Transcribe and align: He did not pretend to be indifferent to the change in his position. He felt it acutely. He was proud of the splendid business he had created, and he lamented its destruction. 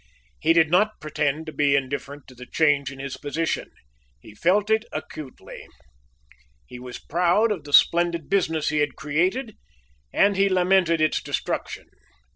He 0.39 0.53
did 0.53 0.71
not 0.71 0.99
pretend 0.99 1.45
to 1.45 1.51
be 1.51 1.75
indifferent 1.75 2.25
to 2.27 2.33
the 2.33 2.47
change 2.47 2.91
in 2.91 2.97
his 2.97 3.17
position. 3.17 3.69
He 4.19 4.33
felt 4.33 4.71
it 4.71 4.83
acutely. 4.91 5.67
He 6.65 6.79
was 6.79 6.97
proud 6.97 7.51
of 7.51 7.65
the 7.65 7.71
splendid 7.73 8.27
business 8.27 8.69
he 8.69 8.79
had 8.79 8.95
created, 8.95 9.57
and 10.11 10.37
he 10.37 10.49
lamented 10.49 11.01
its 11.01 11.21
destruction. 11.21 11.85